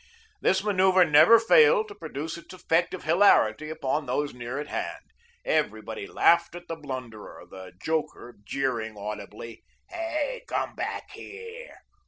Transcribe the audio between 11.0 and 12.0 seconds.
here."